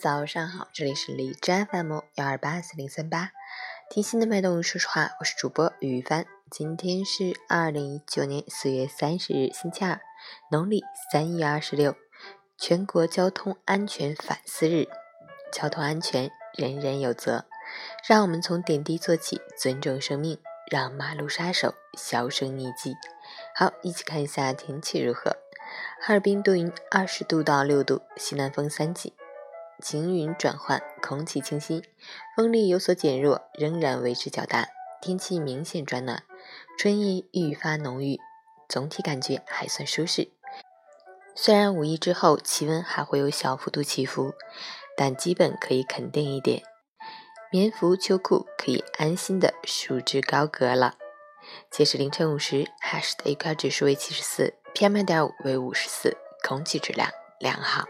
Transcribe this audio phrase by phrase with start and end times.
[0.00, 3.32] 早上好，这里是荔枝 FM 幺二八四零三八，
[3.90, 4.62] 听心的脉动。
[4.62, 6.24] 说实话，我是主播于帆。
[6.50, 10.00] 今天是二零一九年四月三十日，星期二，
[10.50, 11.94] 农历三月二十六，
[12.56, 14.88] 全国交通安全反思日。
[15.52, 17.44] 交通安全，人人有责。
[18.08, 20.40] 让我们从点滴做起，尊重生命，
[20.70, 22.96] 让马路杀手销声匿迹。
[23.54, 25.36] 好，一起看一下天气如何。
[26.00, 29.12] 哈尔滨多云，二十度到六度，西南风三级，
[29.82, 31.82] 晴云转换，空气清新，
[32.36, 34.68] 风力有所减弱，仍然维持较大，
[35.00, 36.22] 天气明显转暖，
[36.78, 38.18] 春意愈发浓郁，
[38.68, 40.28] 总体感觉还算舒适。
[41.34, 44.34] 虽然五一之后气温还会有小幅度起伏，
[44.96, 46.62] 但基本可以肯定一点，
[47.50, 50.94] 棉服秋裤可以安心的束之高阁了。
[51.70, 57.84] 截止凌晨五时，哈市的 AQI 指数为七十四，PM 二点五为五十四，空气质量良好。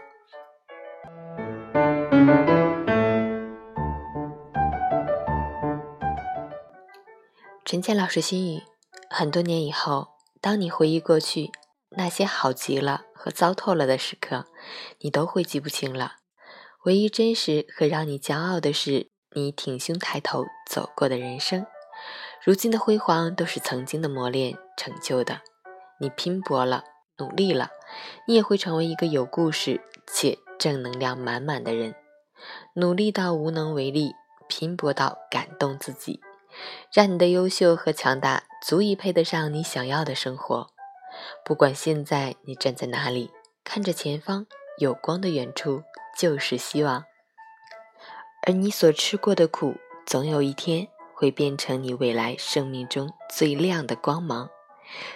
[7.65, 8.63] 陈倩老师心语：
[9.09, 10.09] 很多年以后，
[10.41, 11.51] 当你回忆过去
[11.91, 14.47] 那些好极了和糟透了的时刻，
[14.99, 16.15] 你都会记不清了。
[16.83, 21.65] 唯一真实和让你骄傲的是，你挺胸抬头走过的人生。
[22.43, 25.41] 如今的辉煌都是曾经的磨练成就的。
[25.99, 26.83] 你拼搏了，
[27.17, 27.69] 努力了，
[28.27, 31.93] 你也会成为一个有故事且正能量满满的人。
[32.73, 34.15] 努力到无能为力，
[34.49, 36.19] 拼搏到感动自己，
[36.91, 40.67] 让你的优秀和强大足以配得上你想要的生活。
[41.45, 43.29] 不管现在你站在哪里，
[43.63, 44.47] 看着前方
[44.79, 45.83] 有光的远处
[46.17, 47.05] 就是希望。
[48.47, 49.75] 而你所吃过的苦，
[50.07, 50.87] 总有一天。
[51.21, 54.49] 会变成你未来生命中最亮的光芒。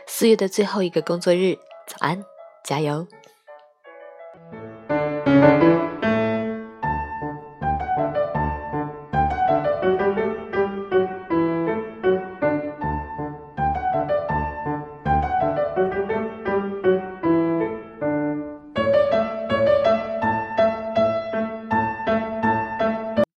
[0.05, 2.23] 四月的最后一个工作日早安
[2.63, 3.07] 加油。